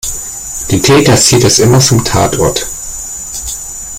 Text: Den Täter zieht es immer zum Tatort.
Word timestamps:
Den 0.71 0.81
Täter 0.81 1.15
zieht 1.15 1.43
es 1.43 1.59
immer 1.59 1.79
zum 1.79 2.03
Tatort. 2.03 2.67